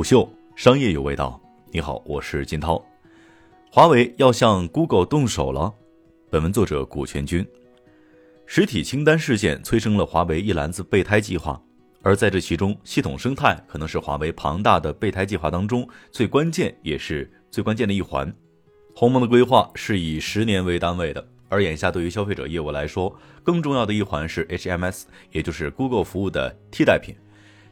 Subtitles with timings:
[0.00, 1.38] 虎嗅商业有味道。
[1.70, 2.82] 你好，我是金涛。
[3.70, 5.70] 华为要向 Google 动手了。
[6.30, 7.46] 本文作者古全军。
[8.46, 11.62] 实体清单事件催生了华为一篮子备胎计划，
[12.00, 18.34] 而在这其中，系统生态可能是华为庞大的备胎计划当中最关键也是最关键的一环。
[18.96, 27.14] 鸿蒙的规划是以十年为单位的，而眼下对于消费者业务来说，更重要的一环是 HMS，也就是 Google 服务的替代品。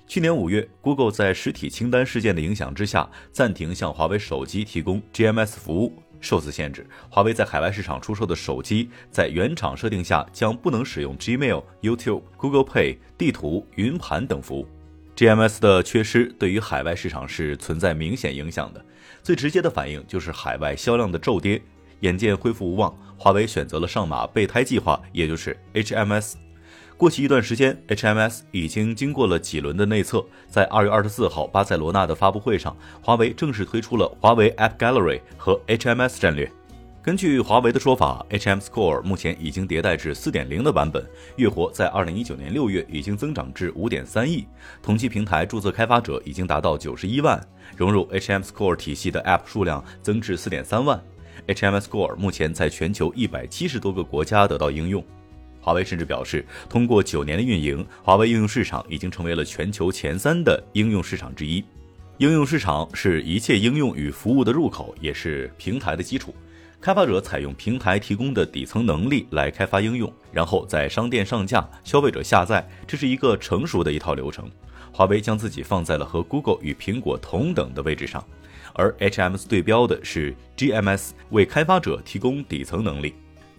[0.09, 6.02] 去年五月，Google 在实体清单事件的影响之下，暂停向华为手机提供 GMS 服务。
[6.19, 14.66] 受此限制，华为在海外市场出售的手机，在原厂设定下将不能使用 Gmail、YouTube、Google Pay、地图、云盘等服务。
[15.15, 18.82] GMS 的缺失对于海外市场是存在明显影响的。
[19.23, 21.60] 最直接的反应就是海外销量的骤跌。
[22.01, 26.34] 眼见恢复无望，华为选择了上马备胎计划，也就是 HMS。
[26.98, 36.51] 过去一段时间，HMS 已经经过了几轮的内测，在二月二十四号巴塞罗那的发布会上，华为正式推出了华为 App Gallery 和 HMS 战略。
[37.01, 44.45] 根据华为的说法，HMS Core 目前已经迭代至四点零的版本，月活在二零一九年六月已经增长至五点三亿，
[44.83, 47.40] 同期平台注册开发者已经达到九十一万，
[47.77, 51.01] 融入 HMS Core 体系的 App 数量增至四点三万。
[51.46, 55.02] HMS Core 目前在全球一百七十多个国家得到应用。
[55.69, 61.63] 华为甚至表示，通过九年的运营，华为应用市场已经成为了全球前三的应用市场之一。
[62.16, 66.34] 应用市场是一切应用与服务的入口，也是平台的基础。
[66.81, 74.50] 开发者采用平台提供的底层能力来开发应用，然后在商店上架，消费者下载，这是一个成熟的一套流程。
[74.91, 78.27] 华为将自己放在了和 Google 与苹果同等的位置上，
[78.72, 83.12] 而 HMS 对标的是 GMS，为开发者提供底层能力。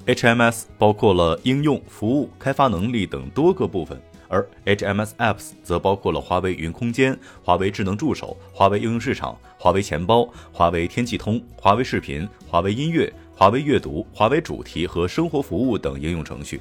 [0.10, 16.60] HMS 包括了应用、服务、开发能力等多个部分，而 HMS Apps 则包括了华为云空间、华为智能助手、华为应用市场、华为钱包、华为天气通、华为视频、华为音乐、华为阅读、华为主题和生活服务等应用程序。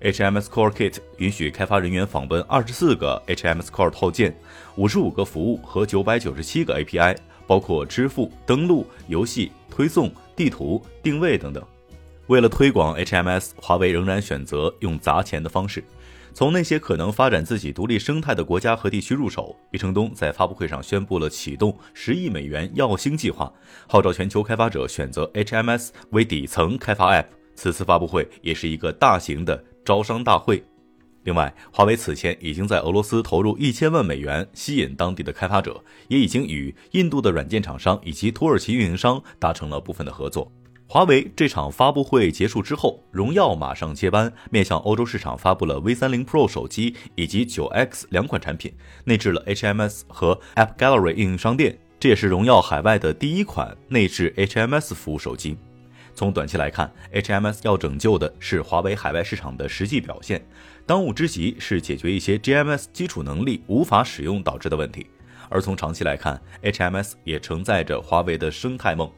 [0.00, 4.34] HMS Core Kit 允许开发人员访问二十四个 HMS Core 套件、
[4.76, 7.14] 五十五个服务和九百九十七个 API，
[7.46, 11.62] 包括支付、登录、游戏、推送、地图、定位等等。
[12.28, 15.82] 为了推广 HMS，华为仍然选择用砸钱的方式，
[16.34, 19.56] 从那些可能发展自己独立生态的国家和地区入手。
[19.70, 23.50] 余承东在发布会上宣布了启动十亿美元耀星计划，
[23.86, 27.24] 号召全球开发者选择 HMS 为底层开发 App。
[27.54, 30.62] 此次发布会也是一个大型的招商大会。
[31.24, 40.52] 另外，华为此前已经在俄罗斯投入一千万美元吸引当地的开发者，也已经与印度的软件厂商以及土耳其运营商达成了部分的合作。
[40.90, 48.72] 华为这场发布会结束之后，荣耀马上接班，面向欧洲市场发布了 V 三零 Pro 手机以及九 X 两款产品，
[49.04, 55.58] 内置了 HMS 和 App Gallery 应用商店，这也是荣耀海外的第一款内置 HMS 服务手机。
[56.14, 60.42] 从短期来看，HMS 要拯救的是华为海外市场的实际表现，
[60.86, 65.06] 当务之急是解决一些 GMS 基础能力无法使用导致的问题。
[65.50, 69.12] 而从长期来看，HMS 也承载着华为的生态梦。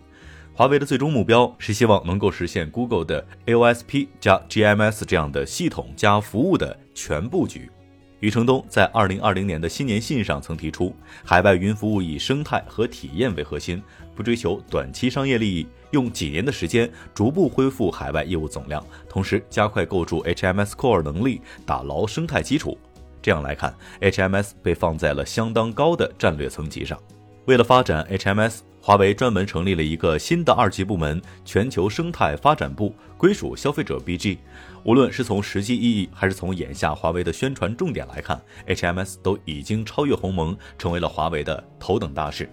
[0.53, 7.71] 华为的最终目标是希望能够实现 Google 的 AOSP 加 GMS 这样的系统加服务的全布局。
[8.19, 10.95] 余承东在2020年的新年信上曾提出，
[11.25, 13.83] 海外云服务以生态和体验为核心，
[14.15, 22.77] 不追求短期商业利益，用几年的时间逐步恢复海外业务总量，同时加快构筑 HMS Core 能力，打牢生态基础。
[23.23, 27.01] 这样来看，HMS 被放在了相当高的战略层级上。
[27.47, 28.59] 为了发展 HMS。
[28.91, 34.39] 华为专门成立了一个新的二级部门——全球生态发展部，归属消费者 BG。
[34.83, 42.51] 无论是从实际意义，还是从眼下华为的宣传重点来看，HMS 都已经超越鸿蒙，成为了华为的头等大事。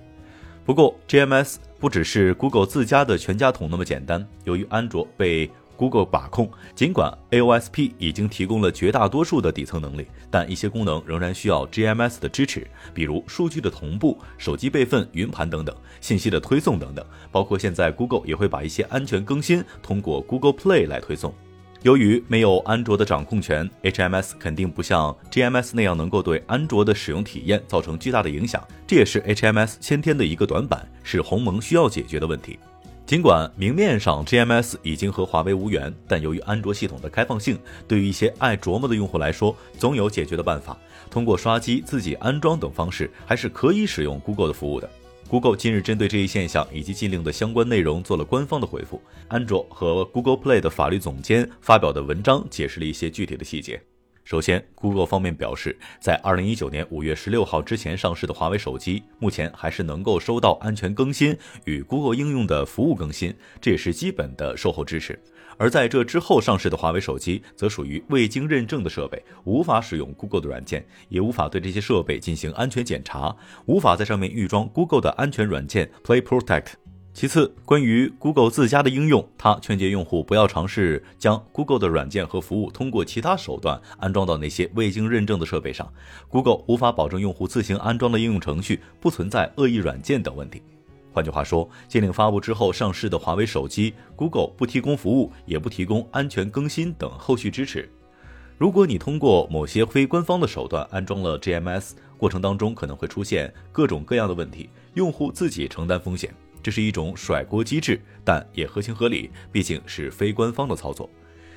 [0.64, 4.24] 不过，GMS 不只是 Google 自家的全家桶那么简单。
[4.44, 17.06] 由于安卓被 Google 把控，尽管 AOSP 已经提供了绝大多数的底层能力，但一些功能仍然需要 GMS 的支持，比如数据的同步、手机备份、云盘等等，信息的推送等等。
[17.32, 21.34] 包括现在 Google 也会把一些安全更新通过 Google Play 来推送。
[21.84, 32.58] 由于没有安卓的掌控权，HMS 肯定不像 GMS 那样能够对安卓的使用体验造成巨大的影响，这也是 HMS 先天的一个短板，是鸿蒙需要解决的问题。
[33.08, 37.58] 尽管明面上 GMS 已经和华为无缘，但由于安卓系统的开放性，
[37.88, 40.78] 对于一些爱琢磨的用户来说，总有解决的办法。
[41.10, 44.90] 通过刷机、自己安装等方式，还是可以使用 Google 的服务的。
[45.30, 49.02] Google 近日针对这一现象以及禁令的相关内容做了官方的回复。
[49.30, 53.82] 安卓和 Google Play 的法律总监发表的文章解释了一些具体的细节。
[54.28, 61.34] 首先，Google 方面表示，在二零一九年五月十六号之前上市的华为手机，目前还是能够收到安全更新
[61.64, 65.18] 与 Google 应用的服务更新，这也是基本的售后支持。
[65.58, 73.34] 而在这之后上市的华为手机，则属于未经认证的设备，无法使用 Google 的软件，也无法对这些设备进行安全检查，
[73.66, 76.74] 无法在上面预装 Google 的安全软件 Play Protect。
[77.20, 85.92] 其次，关于 Google 自家的应用，它劝诫用户不要尝试将 Google 的软件和服务通过其他手段安装到那些未经认证的设备上。
[86.30, 90.62] Google 无法保证用户自行安装的应用程序不存在恶意软件等问题。
[91.12, 97.90] 换句话说，禁令发布之后上市的华为手机，Google 不提供服务，也不提供安全更新等后续支持。
[98.60, 106.32] 如果你通过某些非官方的手段安装了 GMS，过程当中可能会出现各种各样的问题，用户自己承担风险。
[106.68, 111.10] 这是一种甩锅机制，但也合情合理，毕竟是非官方的操作。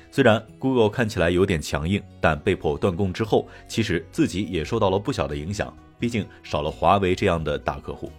[0.09, 8.09] 虽然 Google 看起来有点强硬，但被迫断供之后，其实自己也受到了不小的影响，毕竟少了华为这样的大客户。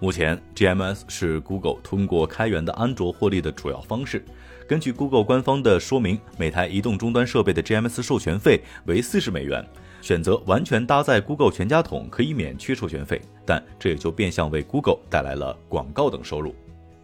[0.00, 4.24] 目前，GMS 是 Google 通过开源的安卓获利的主要方式。
[4.66, 9.62] 根据 Google 官方的说明，每台移动终端设备的 GMS 授权费为四十美元。
[10.00, 16.54] 选择完全搭载 Google 全家桶可以免去授权费，但这也就变相为 Google 带来了广告等收入。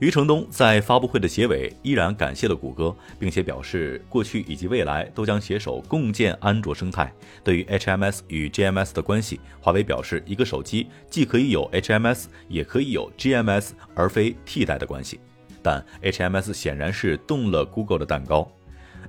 [0.00, 7.10] 余承东在发布会的结尾依然感谢了谷歌，并且表示过去以及未来都将携手共建安卓生态。
[7.44, 15.20] 对于 HMS 与 GMS 的关系，华为表示，一个手机既可以有 HMS，也可以有 GMS，而非替代的关系。
[15.62, 18.50] 但 HMS 显然是动了 Google 的蛋糕。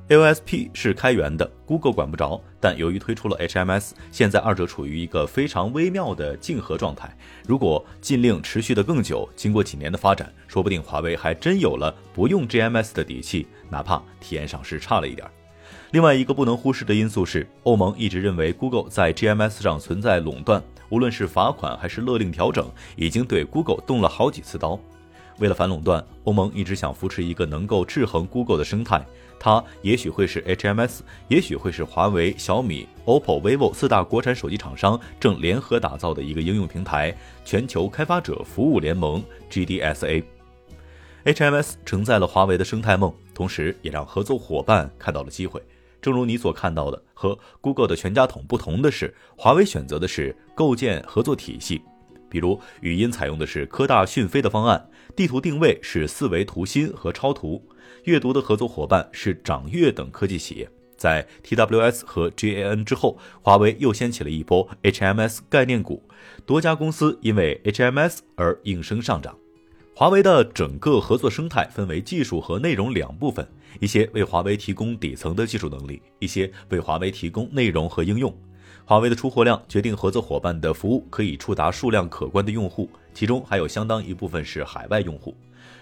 [0.07, 2.40] AOSP 是开源的，Google 管不着。
[2.60, 7.12] 但由于推出了 HMS，现在二者处于一个非常微妙的竞合状态。
[7.48, 15.28] 如果禁令持续的更久，经过几年的发展，说不定华为还真有了不用 GMS 的底气，哪怕体验上是差了一点。
[15.90, 24.80] 另外一个不能忽视的因素是，欧盟一直认为 Google 在 GMS 上存在垄断，无论是罚款还是勒令调整，已经对 Google 动了好几次刀。
[25.39, 29.05] 为了反垄断，欧盟一直想扶持一个能够制衡 Google 的生态。
[29.37, 40.23] 它也许会是 HMS，也许会是华为、小米、OPPO、vivo 四大国产手机厂商正联合打造的一个应用平台——全球开发者服务联盟 （GDSA）。
[41.25, 45.61] HMS 承载了华为的生态梦，同时也让合作伙伴看到了机会。
[46.01, 51.81] 正如你所看到的，和 Google 的全家桶不同的是，华为选择的是构建合作体系。
[52.35, 57.65] 比如，语音采用的是科大讯飞的方案，地图定位是四维图新和超图，
[58.03, 60.69] 阅读的合作伙伴是掌阅等科技企业。
[60.97, 66.03] 在 TWS 和 GAN 之后，华为又掀起了一波 HMS 概念股，
[66.45, 69.37] 多家公司因为 HMS 而应声上涨。
[69.95, 73.47] 华为的整个合作生态分为技术和内容两部分，
[73.79, 78.37] 一些为华为提供底层的技术能力，一些为华为提供内容和应用。
[78.87, 85.35] 华为的出货量决定合作伙伴的服务可以触达数量可观的用户，其中还有相当一部分是海外用户。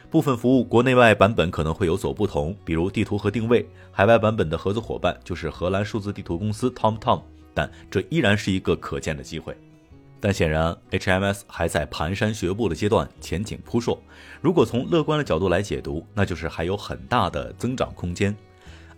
[0.10, 7.22] 部分服务国内外版本可能会有所不同，比如地图和定位，海外版本的合作伙伴就是荷兰数字地图公司 TomTom，
[7.54, 9.54] 但这依然是一个可见的机会。
[10.22, 14.02] 但显然，HMS 还在蹒跚学步的阶段，前景扑朔。
[14.40, 18.34] 如果从乐观的角度来解读，那就是还有很大的增长空间。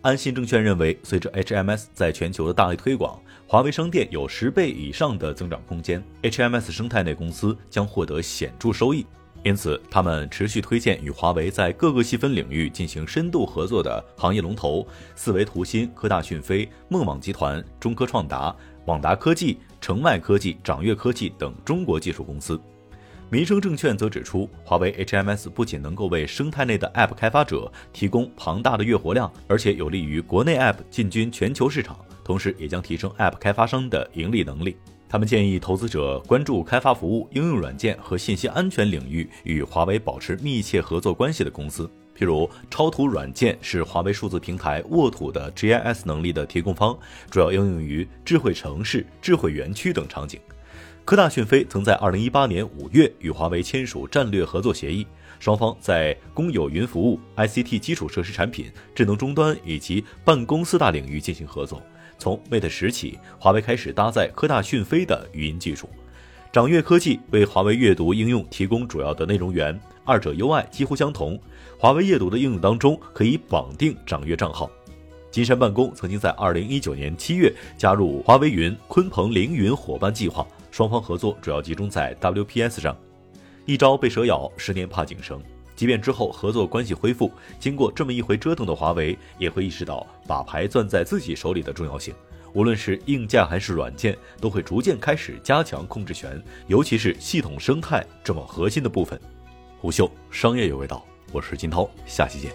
[0.06, 9.04] 安信证券认为，随着 HMS 在全球的大力推广，华为商店有十倍以上的增长空间，HMS 生态内公司将获得显著收益。
[9.44, 14.86] 因此，他们持续推荐与华为在各个细分领域进行深度合作的行业龙头
[15.16, 22.62] 四维图新、科大讯飞、梦网集团、中科创达、网达科技、城迈科技、掌阅科技等中国技术公司。
[23.30, 34.78] 民生证券则指出，华为 HMS 不仅能够为生态内的 App 开发者提供庞大的月活量，而且有利于国内 App 进军全球市场，同时也将提升 App 开发商的盈利能力。
[35.10, 46.98] 他们建议投资者关注开发服务、应用软件和信息安全领域与华为保持密切合作关系的公司，譬如超图软件是华为数字平台沃土的 GIS 能力的提供方，
[47.30, 50.40] 主要应用于智慧城市、智慧园区等场景。
[51.06, 55.06] 科大讯飞曾在二零一八年五月与华为签署战略合作协议，
[55.40, 61.80] 双方在公有云服务、ICT 基础设施产品、智能终端以及办公四大领域进行合作。
[62.18, 65.88] 从 Mate 十起，华为开始搭载科大讯飞的语音技术。
[66.52, 71.40] 掌阅科技为华为阅读应用提供主要的内容源，二者 UI 几乎相同。
[71.78, 74.68] 华为阅读的应用当中可以绑定掌阅账号。
[75.30, 80.48] 金山办公曾经在二零一九年七月加入华为云鲲鹏凌云伙伴计划。
[80.76, 82.94] 双方合作主要集中在 WPS 上，
[83.66, 85.42] 一朝被蛇咬，十年怕井绳。
[85.74, 92.14] 即便之后合作关系恢复，经过这么一回折腾的华为，也会意识到把牌攥在自己手里的重要性。
[92.52, 99.18] 无论是硬件还是软件，都会逐渐开始加强控制权，尤其是系统生态这么核心的部分。
[99.80, 102.52] 虎嗅商业有味道，我是金涛，下期见。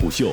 [0.00, 0.32] 虎嗅，